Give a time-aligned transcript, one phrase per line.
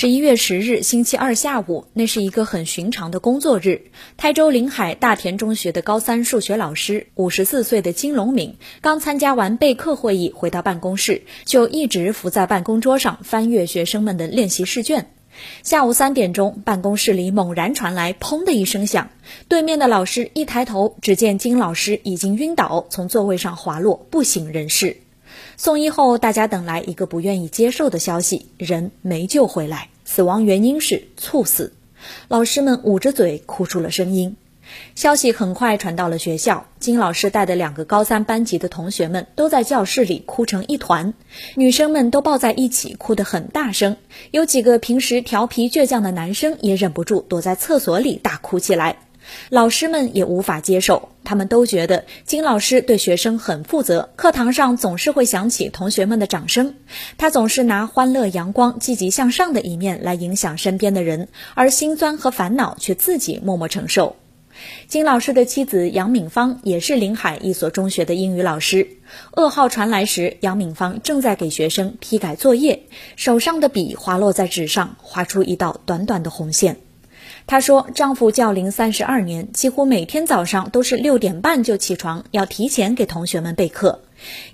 [0.00, 3.90] 十一月十日，星期二下午，那是一个很寻常的工作日。
[4.16, 15.10] 台州临海大田中学的高三数学老师，五十四岁的金龙敏，刚参加完备课会议，回到办公室，就一直伏在办公桌上翻阅学生们的练习试卷。
[15.64, 19.10] 下午三点钟，办公室里猛然传来“砰”的一声响，
[19.48, 24.98] 对面的老师一抬头，只见金老师已经晕倒，从座位上滑落，不省人事。
[25.56, 31.72] 送医后，大家等来一个不愿意接受的消息：人没救回来，死亡原因是猝死。
[32.28, 34.36] 老师们捂着嘴哭出了声音。
[34.94, 41.14] 消息很快传到了学校，金老师带的两个高三班级的同学们都在教室里哭成一团，
[41.54, 43.96] 女生们都抱在一起哭得很大声，
[44.30, 48.98] 有几个平时调皮倔强的男生也忍不住躲在厕所里大哭起来。
[49.50, 56.74] 老师们也无法接受，他们都觉得金老师对学生很负责，课堂上总是会响起同学们的掌声，
[57.16, 64.16] 他总是拿欢乐、阳光、积极向上的一面来影响身边的人，而心酸和烦恼却自己默默承受。
[64.88, 68.88] 金老师的妻子杨敏芳也是临海一所中学的英语老师，
[69.36, 72.82] 噩耗传来时，杨敏芳正在给学生批改作业，
[73.14, 76.78] 手上的笔滑落在纸上，划出一道短短的红线。
[77.46, 84.02] 她说：“丈夫教龄三十二年，几乎每天早上都是六点半就起床，要提前给同学们备课。”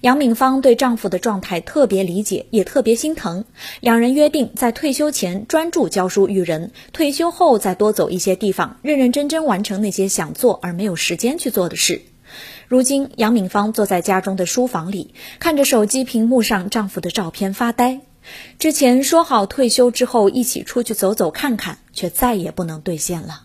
[0.03, 3.47] 杨敏芳对丈夫的状态特别理解，也特别心疼。
[3.81, 12.03] 两人约定在退休前专注教书育人，退休后再多走一些地方，认认真真完成那些想做而没有时间去做的事。
[12.69, 18.01] 如今，杨敏芳坐在家中的书房里，看着手机屏幕上丈夫的照片发呆。
[18.59, 23.43] 之前说好退休之后一起出去走走看看，却再也不能兑现了。